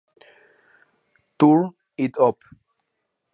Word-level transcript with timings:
Turn 1.37 1.69
it 1.95 2.17
Up! 2.17 2.39